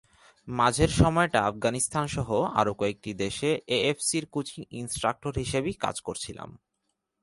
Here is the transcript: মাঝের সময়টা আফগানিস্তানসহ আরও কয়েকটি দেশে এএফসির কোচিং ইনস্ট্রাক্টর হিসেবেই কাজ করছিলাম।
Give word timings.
মাঝের 0.47 0.91
সময়টা 0.91 1.39
আফগানিস্তানসহ 1.41 2.29
আরও 2.51 2.73
কয়েকটি 2.73 3.11
দেশে 3.23 3.49
এএফসির 3.77 4.25
কোচিং 4.31 4.59
ইনস্ট্রাক্টর 4.71 5.33
হিসেবেই 5.37 5.75
কাজ 5.75 5.95
করছিলাম। 6.01 6.49